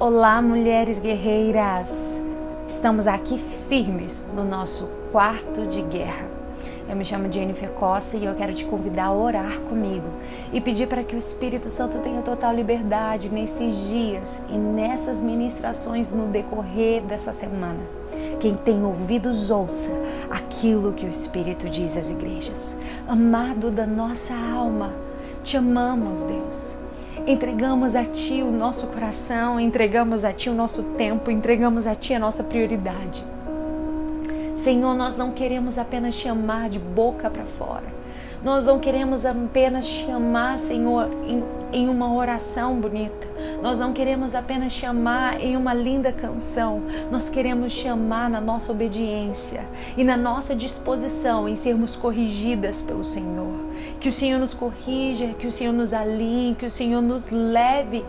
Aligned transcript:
Olá, 0.00 0.42
mulheres 0.42 0.98
guerreiras! 0.98 2.20
Estamos 2.66 3.06
aqui 3.06 3.38
firmes 3.38 4.28
no 4.34 4.42
nosso 4.42 4.90
quarto 5.12 5.64
de 5.66 5.80
guerra. 5.82 6.26
Eu 6.88 6.96
me 6.96 7.04
chamo 7.04 7.30
Jennifer 7.30 7.68
Costa 7.70 8.16
e 8.16 8.24
eu 8.24 8.34
quero 8.34 8.52
te 8.52 8.64
convidar 8.64 9.04
a 9.04 9.12
orar 9.12 9.60
comigo 9.60 10.08
e 10.52 10.60
pedir 10.60 10.88
para 10.88 11.04
que 11.04 11.14
o 11.14 11.18
Espírito 11.18 11.70
Santo 11.70 12.00
tenha 12.00 12.20
total 12.22 12.52
liberdade 12.52 13.28
nesses 13.28 13.88
dias 13.88 14.42
e 14.48 14.56
nessas 14.56 15.20
ministrações 15.20 16.10
no 16.10 16.26
decorrer 16.26 17.02
dessa 17.02 17.32
semana. 17.32 17.80
Quem 18.40 18.56
tem 18.56 18.84
ouvidos, 18.84 19.50
ouça 19.50 19.92
aquilo 20.28 20.94
que 20.94 21.06
o 21.06 21.10
Espírito 21.10 21.70
diz 21.70 21.96
às 21.96 22.10
igrejas. 22.10 22.76
Amado 23.06 23.70
da 23.70 23.86
nossa 23.86 24.34
alma, 24.34 24.92
te 25.44 25.56
amamos, 25.56 26.22
Deus. 26.22 26.81
Entregamos 27.26 27.94
a 27.94 28.04
Ti 28.04 28.42
o 28.42 28.50
nosso 28.50 28.88
coração, 28.88 29.60
entregamos 29.60 30.24
a 30.24 30.32
Ti 30.32 30.50
o 30.50 30.54
nosso 30.54 30.82
tempo, 30.96 31.30
entregamos 31.30 31.86
a 31.86 31.94
Ti 31.94 32.14
a 32.14 32.18
nossa 32.18 32.42
prioridade. 32.42 33.24
Senhor, 34.56 34.94
nós 34.94 35.16
não 35.16 35.32
queremos 35.32 35.78
apenas 35.78 36.16
te 36.16 36.28
amar 36.28 36.68
de 36.68 36.78
boca 36.78 37.28
para 37.28 37.44
fora. 37.44 37.84
Nós 38.44 38.66
não 38.66 38.78
queremos 38.78 39.24
apenas 39.24 39.88
te 39.88 40.10
amar, 40.10 40.58
Senhor, 40.58 41.08
em, 41.24 41.42
em 41.72 41.88
uma 41.88 42.12
oração 42.12 42.76
bonita. 42.76 43.26
Nós 43.62 43.78
não 43.78 43.92
queremos 43.92 44.34
apenas 44.34 44.74
te 44.74 44.84
amar 44.84 45.40
em 45.40 45.56
uma 45.56 45.72
linda 45.72 46.12
canção. 46.12 46.82
Nós 47.10 47.28
queremos 47.28 47.74
te 47.74 47.86
amar 47.86 48.28
na 48.28 48.40
nossa 48.40 48.72
obediência 48.72 49.64
e 49.96 50.02
na 50.02 50.16
nossa 50.16 50.54
disposição 50.54 51.48
em 51.48 51.54
sermos 51.54 51.94
corrigidas 51.94 52.82
pelo 52.82 53.04
Senhor. 53.04 53.71
Que 54.02 54.08
o 54.08 54.12
Senhor 54.12 54.40
nos 54.40 54.52
corrija, 54.52 55.28
que 55.28 55.46
o 55.46 55.52
Senhor 55.52 55.72
nos 55.72 55.92
alinhe, 55.92 56.56
que 56.56 56.66
o 56.66 56.70
Senhor 56.70 57.00
nos 57.00 57.30
leve 57.30 58.04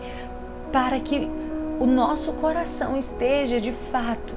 para 0.72 0.98
que 0.98 1.30
o 1.78 1.86
nosso 1.86 2.32
coração 2.32 2.96
esteja 2.96 3.60
de 3.60 3.70
fato 3.92 4.34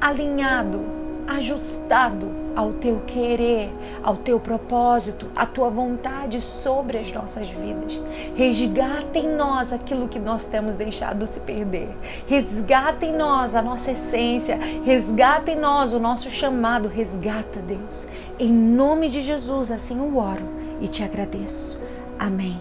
alinhado, 0.00 0.80
ajustado 1.26 2.43
ao 2.54 2.72
teu 2.72 3.00
querer, 3.06 3.72
ao 4.02 4.16
teu 4.16 4.38
propósito, 4.38 5.26
à 5.34 5.44
tua 5.44 5.70
vontade 5.70 6.40
sobre 6.40 6.98
as 6.98 7.12
nossas 7.12 7.48
vidas. 7.48 8.00
Resgata 8.36 9.18
em 9.18 9.34
nós 9.34 9.72
aquilo 9.72 10.08
que 10.08 10.18
nós 10.18 10.44
temos 10.46 10.76
deixado 10.76 11.26
se 11.26 11.40
perder. 11.40 11.88
Resgata 12.26 13.04
em 13.04 13.16
nós 13.16 13.54
a 13.54 13.62
nossa 13.62 13.92
essência, 13.92 14.58
resgata 14.84 15.50
em 15.50 15.58
nós 15.58 15.92
o 15.92 15.98
nosso 15.98 16.30
chamado. 16.30 16.88
Resgata, 16.88 17.60
Deus. 17.60 18.08
Em 18.38 18.52
nome 18.52 19.08
de 19.08 19.22
Jesus, 19.22 19.70
assim 19.70 19.98
eu 19.98 20.16
oro 20.16 20.44
e 20.80 20.88
te 20.88 21.02
agradeço. 21.02 21.80
Amém. 22.18 22.58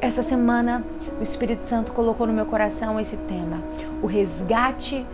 Essa 0.00 0.22
semana, 0.22 0.82
o 1.18 1.22
Espírito 1.22 1.62
Santo 1.62 1.92
colocou 1.92 2.26
no 2.26 2.32
meu 2.32 2.46
coração 2.46 2.98
esse 2.98 3.16
tema: 3.18 3.62
o 4.02 4.06
resgate 4.06 5.04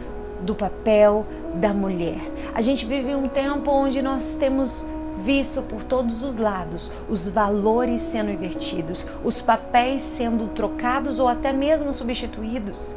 do 0.40 0.54
papel 0.54 1.26
da 1.54 1.72
mulher. 1.72 2.20
A 2.54 2.60
gente 2.60 2.84
vive 2.84 3.14
um 3.14 3.28
tempo 3.28 3.70
onde 3.70 4.02
nós 4.02 4.36
temos 4.38 4.86
visto 5.24 5.62
por 5.62 5.82
todos 5.82 6.22
os 6.22 6.36
lados 6.36 6.90
os 7.08 7.28
valores 7.28 8.02
sendo 8.02 8.30
invertidos, 8.30 9.06
os 9.24 9.40
papéis 9.40 10.02
sendo 10.02 10.48
trocados 10.48 11.18
ou 11.18 11.28
até 11.28 11.52
mesmo 11.52 11.92
substituídos. 11.92 12.94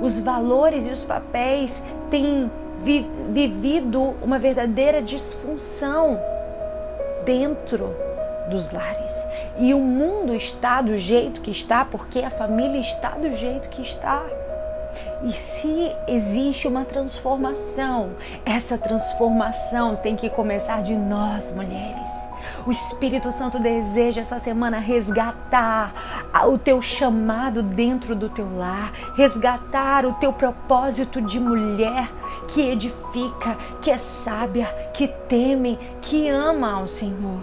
Os 0.00 0.20
valores 0.20 0.86
e 0.86 0.90
os 0.90 1.04
papéis 1.04 1.82
têm 2.10 2.50
vi 2.82 3.06
vivido 3.30 4.14
uma 4.22 4.38
verdadeira 4.38 5.00
disfunção 5.00 6.20
dentro 7.24 7.94
dos 8.50 8.70
lares. 8.70 9.26
E 9.58 9.74
o 9.74 9.80
mundo 9.80 10.34
está 10.34 10.82
do 10.82 10.96
jeito 10.96 11.40
que 11.40 11.50
está 11.50 11.84
porque 11.84 12.20
a 12.20 12.30
família 12.30 12.80
está 12.80 13.10
do 13.10 13.30
jeito 13.30 13.68
que 13.68 13.82
está. 13.82 14.24
E 15.22 15.32
se 15.32 15.92
existe 16.06 16.68
uma 16.68 16.84
transformação, 16.84 18.10
essa 18.44 18.76
transformação 18.76 19.96
tem 19.96 20.14
que 20.14 20.28
começar 20.28 20.82
de 20.82 20.94
nós, 20.94 21.52
mulheres. 21.52 22.10
O 22.66 22.70
Espírito 22.70 23.32
Santo 23.32 23.58
deseja 23.58 24.20
essa 24.20 24.38
semana 24.38 24.78
resgatar 24.78 25.92
o 26.46 26.58
teu 26.58 26.80
chamado 26.80 27.62
dentro 27.62 28.14
do 28.14 28.28
teu 28.28 28.56
lar, 28.56 28.92
resgatar 29.16 30.04
o 30.04 30.12
teu 30.14 30.32
propósito 30.32 31.20
de 31.20 31.40
mulher 31.40 32.10
que 32.48 32.62
edifica, 32.70 33.56
que 33.80 33.90
é 33.90 33.98
sábia, 33.98 34.66
que 34.92 35.08
teme, 35.08 35.78
que 36.00 36.28
ama 36.28 36.72
ao 36.72 36.86
Senhor. 36.86 37.40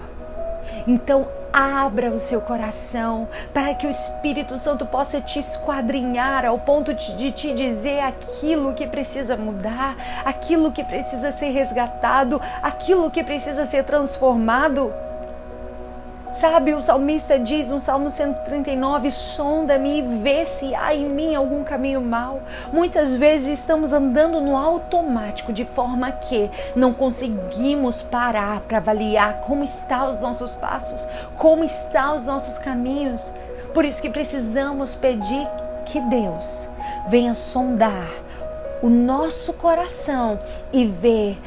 Então, 0.88 1.28
Abra 1.54 2.10
o 2.10 2.18
seu 2.18 2.42
coração 2.42 3.28
para 3.54 3.76
que 3.76 3.86
o 3.86 3.90
Espírito 3.92 4.58
Santo 4.58 4.88
possa 4.88 5.22
te 5.22 5.38
esquadrinhar 5.38 6.44
ao 6.46 6.58
ponto 6.58 6.96
de 6.96 7.32
te 7.32 7.54
dizer 7.54 8.00
aquilo 8.00 8.74
que 8.74 8.88
precisa 8.88 9.38
mudar, 9.38 9.96
aquilo 10.26 10.72
que 10.72 10.84
precisa 10.84 11.32
ser 11.32 11.52
resgatado, 11.52 12.42
aquilo 12.64 13.12
que 13.12 13.24
precisa 13.24 13.68
ser 13.68 13.84
transformado. 13.84 14.92
Sabe, 16.34 16.74
o 16.74 16.82
salmista 16.82 17.38
diz 17.38 17.70
no 17.70 17.80
Salmo 17.80 18.10
139: 18.10 19.12
sonda-me 19.12 20.00
e 20.00 20.02
vê 20.02 20.44
se 20.46 20.74
há 20.74 20.94
em 20.96 21.08
mim 21.08 21.36
algum 21.36 21.64
caminho 21.64 22.02
mau. 22.02 22.42
Muitas 22.72 23.16
vezes 23.16 23.60
estamos 23.60 23.94
andando 23.94 24.42
no 24.42 24.58
automático, 24.58 25.54
de 25.54 25.64
forma 25.64 26.12
que 26.12 26.50
não 26.76 26.92
conseguimos 26.92 28.02
parar 28.02 28.62
para 28.62 28.78
avaliar 28.78 29.42
como 29.42 29.64
estão 29.64 30.12
os 30.12 30.20
nossos 30.20 30.56
passos, 30.56 31.08
como 31.38 31.64
estão 31.64 32.16
os 32.16 32.26
nossos 32.26 32.58
caminhos. 32.58 33.32
Por 33.72 33.86
isso 33.86 34.02
que 34.02 34.10
precisamos 34.10 34.96
pedir 34.96 35.48
que 35.86 36.02
Deus 36.02 36.68
venha 37.10 37.36
sondar 37.36 38.10
o 38.82 38.90
nosso 38.90 39.54
coração 39.54 40.40
e 40.74 40.86
ver 40.86 41.38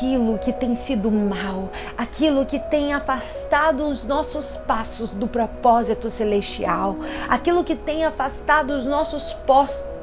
aquilo 0.00 0.38
que 0.38 0.50
tem 0.50 0.74
sido 0.74 1.10
mal, 1.10 1.68
aquilo 1.98 2.46
que 2.46 2.58
tem 2.58 2.94
afastado 2.94 3.86
os 3.86 4.02
nossos 4.02 4.56
passos 4.56 5.12
do 5.12 5.28
propósito 5.28 6.08
celestial, 6.08 6.96
aquilo 7.28 7.62
que 7.62 7.76
tem 7.76 8.06
afastado 8.06 8.70
os 8.70 8.86
nossos 8.86 9.36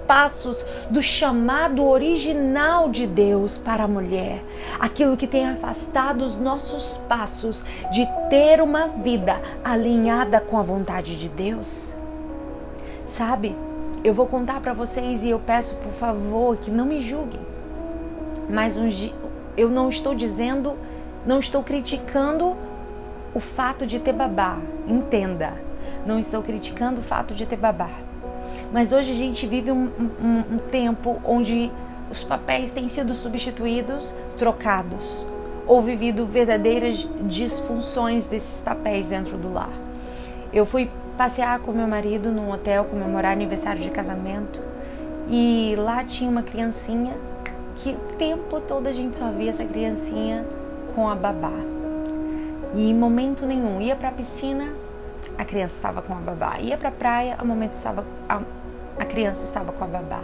passos 0.07 0.63
do 0.91 1.01
chamado 1.01 1.83
original 1.83 2.89
de 2.89 3.07
Deus 3.07 3.57
para 3.57 3.85
a 3.85 3.87
mulher, 3.87 4.45
aquilo 4.79 5.17
que 5.17 5.25
tem 5.25 5.49
afastado 5.49 6.23
os 6.23 6.37
nossos 6.37 6.97
passos 7.09 7.65
de 7.91 8.07
ter 8.29 8.61
uma 8.61 8.87
vida 8.87 9.41
alinhada 9.65 10.39
com 10.39 10.59
a 10.59 10.61
vontade 10.61 11.17
de 11.17 11.27
Deus. 11.27 11.91
Sabe? 13.03 13.55
Eu 14.03 14.13
vou 14.13 14.27
contar 14.27 14.61
para 14.61 14.73
vocês 14.73 15.23
e 15.23 15.29
eu 15.31 15.39
peço 15.39 15.75
por 15.77 15.91
favor 15.91 16.55
que 16.55 16.69
não 16.69 16.85
me 16.85 17.01
julguem. 17.01 17.41
Mas 18.47 18.77
um, 18.77 18.87
eu 19.57 19.69
não 19.69 19.89
estou 19.89 20.13
dizendo, 20.13 20.77
não 21.25 21.39
estou 21.39 21.63
criticando 21.63 22.55
o 23.33 23.39
fato 23.39 23.85
de 23.85 23.99
ter 23.99 24.13
babá. 24.13 24.59
Entenda, 24.87 25.53
não 26.05 26.19
estou 26.19 26.41
criticando 26.43 27.01
o 27.01 27.03
fato 27.03 27.33
de 27.33 27.45
ter 27.45 27.57
babá. 27.57 27.89
Mas 28.71 28.93
hoje 28.93 29.11
a 29.11 29.15
gente 29.15 29.47
vive 29.47 29.71
um, 29.71 29.89
um, 30.21 30.55
um 30.55 30.57
tempo 30.71 31.19
onde 31.25 31.71
os 32.09 32.23
papéis 32.23 32.71
têm 32.71 32.87
sido 32.87 33.13
substituídos, 33.13 34.13
trocados, 34.37 35.25
ou 35.65 35.81
vivido 35.81 36.25
verdadeiras 36.25 37.07
disfunções 37.21 38.25
desses 38.25 38.61
papéis 38.61 39.07
dentro 39.07 39.37
do 39.37 39.51
lar. 39.51 39.73
Eu 40.53 40.65
fui 40.65 40.89
passear 41.17 41.59
com 41.59 41.71
meu 41.71 41.87
marido 41.87 42.31
num 42.31 42.51
hotel 42.51 42.85
comemorar 42.85 43.33
aniversário 43.33 43.81
de 43.81 43.89
casamento 43.89 44.61
e 45.29 45.75
lá 45.77 46.03
tinha 46.03 46.29
uma 46.29 46.41
criancinha 46.41 47.13
que 47.77 47.91
o 47.91 48.17
tempo 48.17 48.59
todo 48.59 48.87
a 48.87 48.91
gente 48.91 49.17
só 49.17 49.31
via 49.31 49.51
essa 49.51 49.63
criancinha 49.63 50.45
com 50.95 51.07
a 51.07 51.15
babá. 51.15 51.53
E 52.73 52.89
em 52.89 52.93
momento 52.93 53.45
nenhum 53.45 53.79
ia 53.79 53.95
para 53.95 54.09
a 54.09 54.11
piscina, 54.11 54.73
a 55.37 55.45
criança 55.45 55.75
estava 55.75 56.01
com 56.01 56.13
a 56.13 56.17
babá. 56.17 56.59
Ia 56.59 56.77
para 56.77 56.89
a 56.89 56.91
praia, 56.91 57.35
a 57.37 57.45
momento 57.45 57.73
estava 57.73 58.03
a, 58.27 58.41
a 58.99 59.05
criança 59.05 59.45
estava 59.45 59.71
com 59.71 59.83
a 59.83 59.87
babá. 59.87 60.21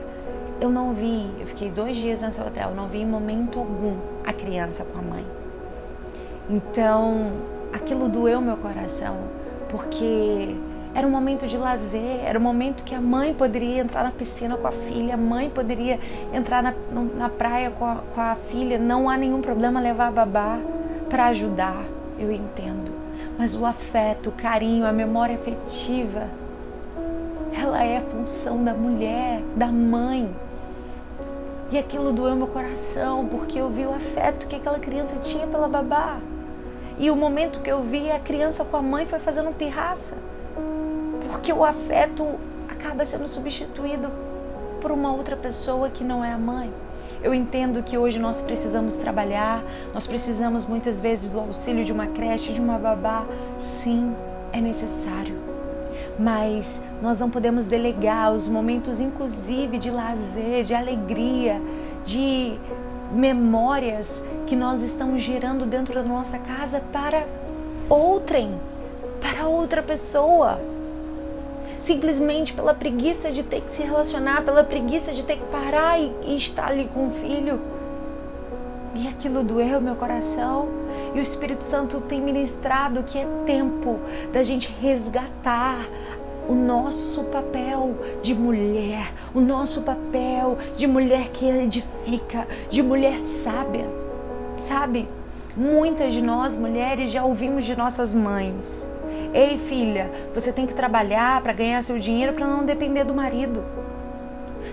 Eu 0.60 0.70
não 0.70 0.94
vi, 0.94 1.30
eu 1.40 1.48
fiquei 1.48 1.70
dois 1.70 1.98
dias 1.98 2.22
nesse 2.22 2.42
hotel, 2.42 2.74
não 2.76 2.88
vi 2.88 3.00
em 3.00 3.06
momento 3.06 3.60
algum 3.60 3.98
a 4.26 4.34
criança 4.34 4.84
com 4.84 5.00
a 5.00 5.02
mãe. 5.02 5.26
Então, 6.50 7.32
aquilo 7.72 8.10
doeu 8.10 8.42
meu 8.42 8.58
coração, 8.58 9.18
porque 9.70 10.56
era 10.95 11.07
um 11.07 11.10
momento 11.10 11.48
de 11.48 11.57
lazer, 11.57 12.24
era 12.24 12.38
um 12.38 12.42
momento 12.42 12.84
que 12.84 12.94
a 12.94 13.01
mãe 13.01 13.34
poderia 13.34 13.81
entrar 13.81 14.04
na 14.04 14.12
piscina 14.12 14.56
com 14.56 14.68
a 14.68 14.72
filha, 14.72 15.16
a 15.16 15.18
mãe 15.18 15.50
poderia 15.50 16.00
entrar 16.31 16.62
na, 16.62 16.74
na 17.16 17.30
praia 17.30 17.72
com 17.72 17.86
a, 17.86 17.95
com 18.13 18.22
a 18.22 18.36
filha. 18.36 18.78
Não 18.78 19.10
há 19.10 19.18
nenhum 19.18 19.42
problema 19.42 19.80
levar 19.80 20.10
a 20.10 20.12
babá 20.12 20.60
para 21.10 21.25
ajudar, 21.28 21.84
eu 22.19 22.31
entendo. 22.31 22.92
Mas 23.40 23.56
o 23.56 23.66
afeto, 23.66 24.30
o 24.30 24.34
carinho, 24.34 24.86
a 24.86 24.94
memória 24.94 25.34
afetiva, 25.34 26.30
ela 27.60 27.84
é 27.84 28.00
função 28.00 28.63
da 28.63 28.75
mulher, 28.75 29.42
da 29.56 29.68
mãe. 29.68 30.30
E 31.72 31.78
aquilo 31.80 32.13
doeu 32.13 32.36
meu 32.36 32.46
coração, 32.46 33.25
porque 33.25 33.57
eu 33.57 33.68
vi 33.68 33.84
o 33.84 33.96
afeto 33.96 34.48
que 34.48 34.57
aquela 34.57 34.78
criança 34.78 35.16
tinha 35.18 35.48
pela 35.48 35.68
babá. 35.68 36.19
E 37.00 37.10
o 37.10 37.16
momento 37.16 37.62
que 37.62 37.72
eu 37.72 37.81
vi 37.81 38.12
a 38.12 38.19
criança 38.19 38.63
com 38.63 38.78
a 38.78 38.81
mãe 38.81 39.07
foi 39.07 39.18
fazendo 39.18 39.51
pirraça 39.57 40.16
porque 41.34 41.52
o 41.52 41.66
afeto 41.66 42.36
acaba 42.70 43.04
sendo 43.04 43.28
substituído 43.28 44.08
por 44.80 44.92
uma 44.92 45.12
outra 45.12 45.36
pessoa 45.36 45.90
que 45.90 46.04
não 46.04 46.24
é 46.24 46.32
a 46.32 46.38
mãe. 46.38 46.72
Eu 47.24 47.34
entendo 47.34 47.82
que 47.82 47.98
hoje 47.98 48.20
nós 48.20 48.44
precisamos 48.44 48.94
trabalhar, 48.96 49.64
nós 49.96 50.06
precisamos 50.06 50.68
muitas 50.68 51.00
vezes 51.00 51.32
do 51.32 51.40
auxílio 51.40 51.84
de 51.84 51.92
uma 51.92 52.06
creche, 52.06 52.54
de 52.54 52.62
uma 52.62 52.78
babá. 52.78 53.26
Sim, 53.58 54.16
é 54.52 54.62
necessário. 54.62 55.36
Mas 56.20 56.84
nós 57.02 57.20
não 57.20 57.32
podemos 57.32 57.66
delegar 57.66 58.32
os 58.32 58.48
momentos, 58.48 59.00
inclusive, 59.00 59.80
de 59.80 59.90
lazer, 59.90 60.64
de 60.64 60.76
alegria, 60.76 61.60
de 62.06 62.60
memórias 63.12 64.24
que 64.46 64.56
nós 64.56 64.84
estamos 64.84 65.24
gerando 65.24 65.66
dentro 65.66 65.96
da 65.96 66.04
nossa 66.04 66.38
casa 66.38 66.80
para 66.92 67.26
outrem, 67.90 68.54
para 69.20 69.48
outra 69.48 69.82
pessoa. 69.82 70.73
Simplesmente 71.84 72.54
pela 72.54 72.74
preguiça 72.74 73.30
de 73.30 73.44
ter 73.44 73.60
que 73.60 73.70
se 73.70 73.84
relacionar, 73.84 74.46
pela 74.46 74.64
preguiça 74.64 75.12
de 75.12 75.22
ter 75.22 75.36
que 75.36 75.46
parar 75.48 76.00
e, 76.00 76.14
e 76.24 76.38
estar 76.38 76.70
ali 76.70 76.90
com 76.94 77.08
o 77.08 77.12
filho. 77.12 77.60
E 78.96 79.06
aquilo 79.06 79.44
doeu 79.44 79.82
meu 79.82 79.94
coração. 79.94 80.70
E 81.14 81.20
o 81.20 81.22
Espírito 81.22 81.62
Santo 81.62 82.00
tem 82.00 82.22
ministrado 82.22 83.04
que 83.04 83.18
é 83.18 83.28
tempo 83.46 84.00
da 84.32 84.42
gente 84.44 84.74
resgatar 84.82 85.78
o 86.48 86.56
nosso 86.56 87.26
papel 87.26 87.98
de 88.22 88.34
mulher, 88.34 89.12
o 89.34 89.42
nosso 89.42 89.82
papel 89.82 90.58
de 90.78 90.88
mulher 90.88 91.32
que 91.34 91.46
edifica, 91.50 92.48
de 92.70 92.82
mulher 92.82 93.20
sábia. 93.20 93.90
Sabe? 94.58 95.06
Muitas 95.58 96.14
de 96.14 96.22
nós 96.22 96.56
mulheres 96.56 97.12
já 97.12 97.26
ouvimos 97.26 97.66
de 97.66 97.76
nossas 97.76 98.14
mães: 98.14 98.88
Ei, 99.34 99.58
filha, 99.58 100.12
você 100.34 100.54
tem 100.54 100.68
que 100.68 100.74
trabalhar 100.74 101.42
para 101.42 101.54
ganhar 101.54 101.82
seu 101.82 101.98
dinheiro 101.98 102.34
para 102.34 102.46
não 102.46 102.64
depender 102.64 103.04
do 103.04 103.16
marido. 103.16 103.64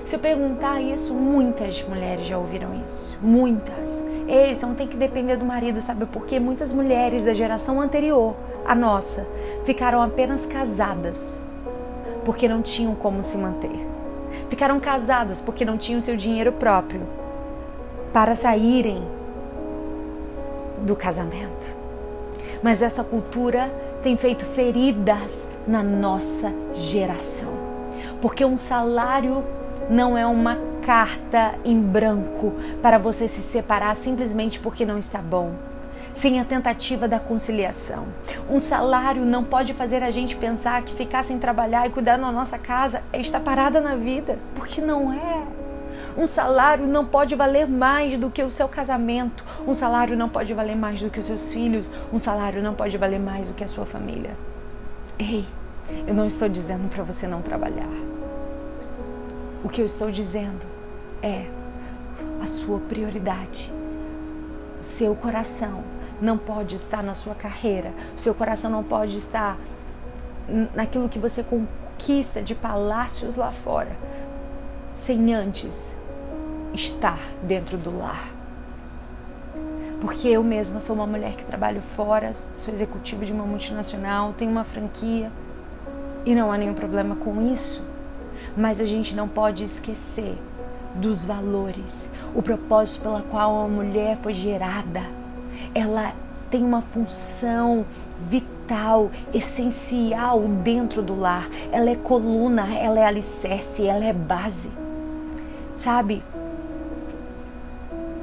Se 0.04 0.16
eu 0.16 0.20
perguntar 0.20 0.80
isso, 0.80 1.14
muitas 1.14 1.82
mulheres 1.88 2.26
já 2.26 2.36
ouviram 2.36 2.68
isso. 2.84 3.18
Muitas. 3.22 4.04
Ei, 4.28 4.54
você 4.54 4.66
não 4.66 4.74
tem 4.74 4.86
que 4.86 4.96
depender 4.96 5.36
do 5.36 5.44
marido, 5.44 5.80
sabe 5.80 6.04
por 6.04 6.26
quê? 6.26 6.38
Muitas 6.38 6.72
mulheres 6.72 7.24
da 7.24 7.32
geração 7.32 7.80
anterior, 7.80 8.34
a 8.66 8.74
nossa, 8.74 9.26
ficaram 9.64 10.02
apenas 10.02 10.46
casadas 10.46 11.40
porque 12.24 12.46
não 12.46 12.60
tinham 12.60 12.94
como 12.94 13.22
se 13.22 13.38
manter. 13.38 13.88
Ficaram 14.48 14.78
casadas 14.78 15.40
porque 15.40 15.64
não 15.64 15.78
tinham 15.78 16.00
seu 16.00 16.16
dinheiro 16.16 16.52
próprio 16.52 17.00
para 18.12 18.34
saírem 18.34 19.02
do 20.78 20.94
casamento. 20.94 21.79
Mas 22.62 22.82
essa 22.82 23.02
cultura 23.02 23.70
tem 24.02 24.16
feito 24.16 24.44
feridas 24.44 25.46
na 25.66 25.82
nossa 25.82 26.52
geração. 26.74 27.52
Porque 28.20 28.44
um 28.44 28.56
salário 28.56 29.44
não 29.88 30.16
é 30.16 30.26
uma 30.26 30.58
carta 30.84 31.54
em 31.64 31.80
branco 31.80 32.54
para 32.82 32.98
você 32.98 33.28
se 33.28 33.42
separar 33.42 33.94
simplesmente 33.96 34.58
porque 34.58 34.84
não 34.84 34.98
está 34.98 35.18
bom 35.18 35.52
sem 36.14 36.40
a 36.40 36.44
tentativa 36.44 37.06
da 37.06 37.18
conciliação. 37.20 38.06
Um 38.48 38.58
salário 38.58 39.24
não 39.24 39.44
pode 39.44 39.72
fazer 39.72 40.02
a 40.02 40.10
gente 40.10 40.36
pensar 40.36 40.82
que 40.82 40.94
ficar 40.94 41.22
sem 41.22 41.38
trabalhar 41.38 41.86
e 41.86 41.90
cuidar 41.90 42.16
da 42.16 42.32
nossa 42.32 42.58
casa 42.58 43.02
é 43.12 43.20
estar 43.20 43.40
parada 43.40 43.80
na 43.80 43.94
vida, 43.94 44.38
porque 44.54 44.80
não 44.80 45.12
é. 45.12 45.59
Um 46.16 46.26
salário 46.26 46.86
não 46.86 47.04
pode 47.04 47.34
valer 47.34 47.68
mais 47.68 48.18
do 48.18 48.30
que 48.30 48.42
o 48.42 48.50
seu 48.50 48.68
casamento. 48.68 49.44
Um 49.66 49.74
salário 49.74 50.16
não 50.16 50.28
pode 50.28 50.52
valer 50.52 50.76
mais 50.76 51.00
do 51.00 51.10
que 51.10 51.20
os 51.20 51.26
seus 51.26 51.52
filhos. 51.52 51.90
Um 52.12 52.18
salário 52.18 52.62
não 52.62 52.74
pode 52.74 52.96
valer 52.98 53.20
mais 53.20 53.48
do 53.48 53.54
que 53.54 53.64
a 53.64 53.68
sua 53.68 53.86
família. 53.86 54.36
Ei, 55.18 55.46
eu 56.06 56.14
não 56.14 56.26
estou 56.26 56.48
dizendo 56.48 56.88
para 56.88 57.04
você 57.04 57.26
não 57.26 57.42
trabalhar. 57.42 57.88
O 59.62 59.68
que 59.68 59.80
eu 59.80 59.86
estou 59.86 60.10
dizendo 60.10 60.66
é 61.22 61.46
a 62.42 62.46
sua 62.46 62.78
prioridade, 62.80 63.70
o 64.80 64.84
seu 64.84 65.14
coração 65.14 65.84
não 66.20 66.38
pode 66.38 66.76
estar 66.76 67.02
na 67.02 67.12
sua 67.12 67.34
carreira, 67.34 67.92
o 68.16 68.20
seu 68.20 68.34
coração 68.34 68.70
não 68.70 68.82
pode 68.82 69.18
estar 69.18 69.58
naquilo 70.74 71.10
que 71.10 71.18
você 71.18 71.42
conquista 71.42 72.40
de 72.40 72.54
palácios 72.54 73.36
lá 73.36 73.52
fora, 73.52 73.94
sem 74.94 75.34
antes 75.34 75.99
estar 76.74 77.18
dentro 77.42 77.76
do 77.76 77.98
lar. 77.98 78.28
Porque 80.00 80.28
eu 80.28 80.42
mesma 80.42 80.80
sou 80.80 80.96
uma 80.96 81.06
mulher 81.06 81.34
que 81.34 81.44
trabalho 81.44 81.82
fora, 81.82 82.32
sou 82.56 82.72
executiva 82.72 83.24
de 83.24 83.32
uma 83.32 83.44
multinacional, 83.44 84.34
tenho 84.36 84.50
uma 84.50 84.64
franquia 84.64 85.30
e 86.24 86.34
não 86.34 86.50
há 86.50 86.56
nenhum 86.56 86.74
problema 86.74 87.16
com 87.16 87.52
isso. 87.52 87.86
Mas 88.56 88.80
a 88.80 88.84
gente 88.84 89.14
não 89.14 89.28
pode 89.28 89.62
esquecer 89.62 90.36
dos 90.94 91.24
valores, 91.24 92.10
o 92.34 92.42
propósito 92.42 93.02
pela 93.02 93.22
qual 93.22 93.64
a 93.64 93.68
mulher 93.68 94.16
foi 94.16 94.34
gerada 94.34 95.20
ela 95.74 96.12
tem 96.50 96.64
uma 96.64 96.82
função 96.82 97.84
vital, 98.18 99.10
essencial 99.32 100.40
dentro 100.40 101.02
do 101.02 101.18
lar. 101.18 101.48
Ela 101.70 101.90
é 101.90 101.96
coluna, 101.96 102.74
ela 102.74 102.98
é 102.98 103.04
alicerce, 103.04 103.86
ela 103.86 104.04
é 104.04 104.12
base. 104.12 104.70
Sabe? 105.76 106.22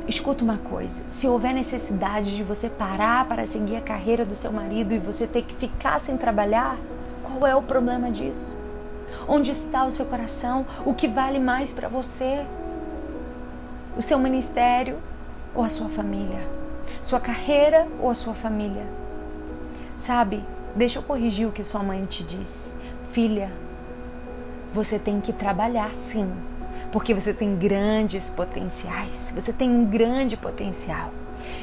Escuta 0.08 0.44
uma 0.44 0.58
coisa: 0.58 1.04
se 1.10 1.28
houver 1.28 1.54
necessidade 1.54 2.36
de 2.36 2.44
você 2.44 2.70
parar 2.70 3.28
para 3.28 3.46
seguir 3.46 3.76
a 3.76 3.82
carreira 3.82 4.26
do 4.26 4.36
seu 4.36 4.52
marido 4.52 4.94
e 4.94 5.00
você 5.00 5.28
ter 5.28 5.44
que 5.44 5.56
ficar 5.56 6.00
sem 6.00 6.18
trabalhar, 6.18 6.78
qual 7.24 7.46
é 7.46 7.56
o 7.56 7.62
problema 7.62 8.10
disso? 8.10 8.58
Onde 9.28 9.52
está 9.52 9.84
o 9.84 9.92
seu 9.92 10.06
coração? 10.06 10.66
O 10.86 10.94
que 10.94 11.08
vale 11.08 11.40
mais 11.40 11.74
para 11.74 11.88
você? 11.88 12.46
O 13.98 14.02
seu 14.02 14.20
ministério 14.20 14.98
ou 15.54 15.64
a 15.64 15.70
sua 15.70 15.90
família? 15.90 16.58
sua 17.02 17.20
carreira 17.22 17.88
ou 18.02 18.10
a 18.10 18.16
sua 18.16 18.34
família. 18.34 18.86
Sabe, 19.98 20.44
deixa 20.76 21.00
eu 21.00 21.04
corrigir 21.04 21.48
o 21.48 21.52
que 21.52 21.64
sua 21.64 21.82
mãe 21.82 22.04
te 22.06 22.24
disse. 22.24 22.70
Filha, 23.12 23.52
você 24.74 25.00
tem 25.00 25.22
que 25.22 25.32
trabalhar 25.32 25.94
sim, 25.96 26.30
porque 26.98 27.14
você 27.14 27.32
tem 27.32 27.56
grandes 27.56 28.28
potenciais, 28.28 29.32
você 29.36 29.54
tem 29.54 29.70
um 29.70 29.86
grande 29.86 30.36
potencial. 30.36 31.12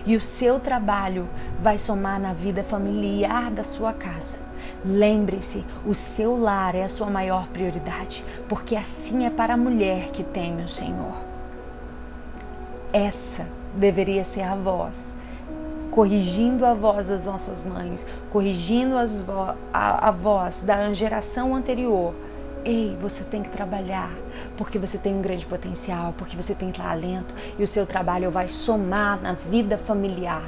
E 0.06 0.14
o 0.14 0.20
seu 0.20 0.60
trabalho 0.60 1.28
vai 1.58 1.76
somar 1.76 2.20
na 2.20 2.32
vida 2.32 2.62
familiar 2.62 3.50
da 3.50 3.64
sua 3.64 3.92
casa. 3.92 4.38
Lembre-se, 4.84 5.64
o 5.84 5.92
seu 5.92 6.40
lar 6.40 6.76
é 6.76 6.84
a 6.84 6.88
sua 6.88 7.10
maior 7.10 7.48
prioridade, 7.48 8.24
porque 8.48 8.76
assim 8.76 9.26
é 9.26 9.30
para 9.30 9.54
a 9.54 9.56
mulher 9.56 10.10
que 10.12 10.22
teme 10.22 10.62
o 10.62 10.68
Senhor. 10.68 11.16
Essa 12.92 13.48
deveria 13.74 14.22
ser 14.22 14.42
a 14.42 14.54
voz 14.54 15.16
corrigindo 15.90 16.64
a 16.64 16.74
voz 16.74 17.08
das 17.08 17.24
nossas 17.24 17.64
mães, 17.64 18.06
corrigindo 18.30 18.94
a, 19.72 20.08
a 20.08 20.10
voz 20.12 20.62
da 20.62 20.92
geração 20.92 21.56
anterior. 21.56 22.14
Ei, 22.64 22.96
você 22.98 23.22
tem 23.22 23.42
que 23.42 23.50
trabalhar, 23.50 24.10
porque 24.56 24.78
você 24.78 24.96
tem 24.96 25.14
um 25.14 25.20
grande 25.20 25.44
potencial, 25.44 26.14
porque 26.16 26.34
você 26.34 26.54
tem 26.54 26.72
talento 26.72 27.34
e 27.58 27.62
o 27.62 27.66
seu 27.66 27.84
trabalho 27.84 28.30
vai 28.30 28.48
somar 28.48 29.20
na 29.20 29.34
vida 29.34 29.76
familiar. 29.76 30.42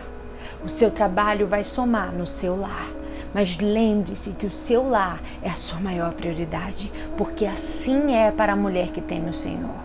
O 0.64 0.68
seu 0.68 0.90
trabalho 0.90 1.46
vai 1.46 1.62
somar 1.62 2.12
no 2.12 2.26
seu 2.26 2.58
lar. 2.58 2.88
Mas 3.34 3.58
lembre-se 3.58 4.30
que 4.30 4.46
o 4.46 4.50
seu 4.50 4.88
lar 4.88 5.20
é 5.42 5.50
a 5.50 5.56
sua 5.56 5.78
maior 5.78 6.14
prioridade, 6.14 6.90
porque 7.18 7.44
assim 7.44 8.14
é 8.14 8.30
para 8.30 8.54
a 8.54 8.56
mulher 8.56 8.88
que 8.88 9.02
teme 9.02 9.28
o 9.28 9.34
Senhor. 9.34 9.76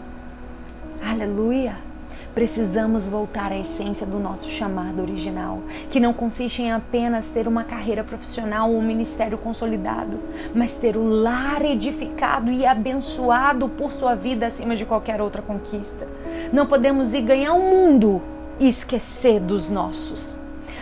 Aleluia! 1.05 1.90
Precisamos 2.33 3.09
voltar 3.09 3.51
à 3.51 3.57
essência 3.57 4.07
do 4.07 4.17
nosso 4.17 4.49
chamado 4.49 5.01
original, 5.01 5.59
que 5.89 5.99
não 5.99 6.13
consiste 6.13 6.61
em 6.61 6.71
apenas 6.71 7.27
ter 7.27 7.45
uma 7.45 7.65
carreira 7.65 8.05
profissional 8.05 8.71
ou 8.71 8.77
um 8.77 8.81
ministério 8.81 9.37
consolidado, 9.37 10.17
mas 10.55 10.73
ter 10.73 10.95
o 10.95 11.03
lar 11.03 11.63
edificado 11.65 12.49
e 12.49 12.65
abençoado 12.65 13.67
por 13.67 13.91
sua 13.91 14.15
vida 14.15 14.47
acima 14.47 14.77
de 14.77 14.85
qualquer 14.85 15.21
outra 15.21 15.41
conquista. 15.41 16.07
Não 16.53 16.65
podemos 16.65 17.13
ir 17.13 17.21
ganhar 17.21 17.51
o 17.51 17.57
um 17.57 17.69
mundo 17.69 18.21
e 18.57 18.69
esquecer 18.69 19.41
dos 19.41 19.67
nossos. 19.67 20.39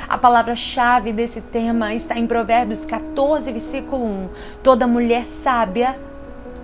A 0.08 0.18
palavra-chave 0.18 1.12
desse 1.12 1.41
tema 1.41 1.96
está 1.96 2.18
em 2.18 2.27
Provérbios 2.27 2.86
14, 2.86 3.51
versículo 3.51 4.06
1. 4.06 4.29
Toda 4.62 4.88
mulher 4.88 5.25
sábia 5.25 5.96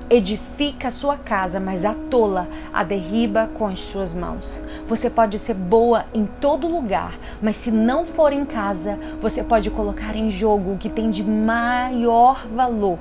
edifica 0.09 0.89
a 0.89 0.91
sua 0.91 1.17
casa, 1.17 1.59
mas 1.59 1.83
a 1.83 1.93
tola 1.93 2.47
a 2.73 2.83
derriba 2.83 3.49
com 3.53 3.65
as 3.65 3.81
suas 3.81 4.13
mãos. 4.13 4.61
Você 4.87 5.09
pode 5.09 5.39
ser 5.39 5.55
boa 5.55 6.05
em 6.13 6.25
todo 6.39 6.67
lugar, 6.67 7.17
mas 7.41 7.55
se 7.55 7.71
não 7.71 8.05
for 8.05 8.31
em 8.31 8.45
casa, 8.45 8.99
você 9.19 9.43
pode 9.43 9.69
colocar 9.71 10.15
em 10.15 10.29
jogo 10.29 10.73
o 10.73 10.77
que 10.77 10.89
tem 10.89 11.09
de 11.09 11.23
maior 11.23 12.47
valor: 12.47 12.99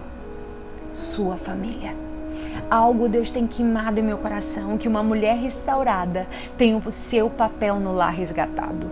sua 0.93 1.37
família. 1.37 1.95
Algo 2.71 3.09
Deus 3.09 3.31
tem 3.31 3.47
queimado 3.47 4.01
em 4.01 4.03
meu 4.03 4.19
coração 4.19 4.79
que 4.79 4.89
uma 4.89 5.03
mulher 5.03 5.37
restaurada 5.37 6.27
tem 6.57 6.75
o 6.75 6.91
seu 6.91 7.29
papel 7.29 7.79
no 7.79 7.93
lar 7.93 8.13
resgatado. 8.13 8.91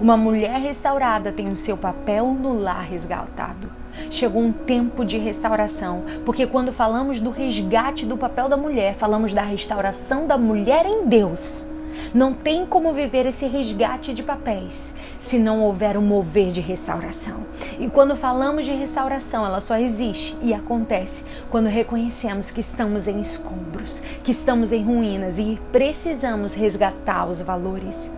Uma 0.00 0.16
mulher 0.16 0.58
restaurada 0.58 1.30
tem 1.30 1.50
o 1.50 1.56
seu 1.56 1.76
papel 1.76 2.26
no 2.26 2.58
lar 2.58 2.82
resgatado. 2.82 3.79
Chegou 4.08 4.42
um 4.42 4.52
tempo 4.52 5.04
de 5.04 5.18
restauração, 5.18 6.04
porque 6.24 6.46
quando 6.46 6.72
falamos 6.72 7.20
do 7.20 7.30
resgate 7.30 8.06
do 8.06 8.16
papel 8.16 8.48
da 8.48 8.56
mulher, 8.56 8.94
falamos 8.94 9.34
da 9.34 9.42
restauração 9.42 10.26
da 10.26 10.38
mulher 10.38 10.86
em 10.86 11.06
Deus. 11.06 11.66
Não 12.14 12.32
tem 12.32 12.64
como 12.64 12.92
viver 12.92 13.26
esse 13.26 13.46
resgate 13.46 14.14
de 14.14 14.22
papéis 14.22 14.94
se 15.18 15.38
não 15.38 15.60
houver 15.60 15.96
um 15.98 16.02
mover 16.02 16.50
de 16.50 16.60
restauração. 16.60 17.44
E 17.78 17.88
quando 17.88 18.16
falamos 18.16 18.64
de 18.64 18.72
restauração, 18.72 19.44
ela 19.44 19.60
só 19.60 19.76
existe 19.76 20.36
e 20.42 20.54
acontece 20.54 21.22
quando 21.50 21.66
reconhecemos 21.66 22.50
que 22.50 22.60
estamos 22.60 23.06
em 23.06 23.20
escombros, 23.20 24.02
que 24.24 24.32
estamos 24.32 24.72
em 24.72 24.82
ruínas 24.82 25.38
e 25.38 25.60
precisamos 25.70 26.54
resgatar 26.54 27.28
os 27.28 27.42
valores. 27.42 28.10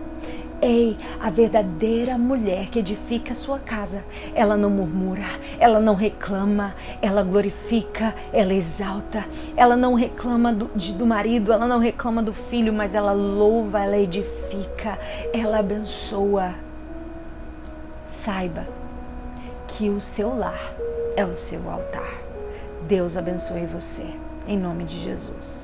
Ei, 0.65 0.95
a 1.19 1.29
verdadeira 1.29 2.17
mulher 2.17 2.69
que 2.69 2.79
edifica 2.79 3.33
a 3.33 3.35
sua 3.35 3.59
casa, 3.59 4.01
ela 4.33 4.55
não 4.55 4.69
murmura, 4.69 5.25
ela 5.59 5.77
não 5.77 5.93
reclama, 5.93 6.73
ela 7.01 7.21
glorifica, 7.21 8.15
ela 8.31 8.53
exalta, 8.53 9.25
ela 9.57 9.75
não 9.75 9.93
reclama 9.93 10.53
do, 10.53 10.71
de, 10.73 10.93
do 10.93 11.05
marido, 11.05 11.51
ela 11.51 11.67
não 11.67 11.79
reclama 11.79 12.23
do 12.23 12.33
filho, 12.33 12.71
mas 12.71 12.95
ela 12.95 13.11
louva, 13.11 13.83
ela 13.83 13.97
edifica, 13.97 14.97
ela 15.33 15.59
abençoa. 15.59 16.55
Saiba 18.05 18.65
que 19.67 19.89
o 19.89 19.99
seu 19.99 20.33
lar 20.33 20.73
é 21.17 21.25
o 21.25 21.33
seu 21.33 21.69
altar. 21.69 22.21
Deus 22.87 23.17
abençoe 23.17 23.65
você, 23.65 24.05
em 24.47 24.57
nome 24.57 24.85
de 24.85 24.97
Jesus. 24.97 25.61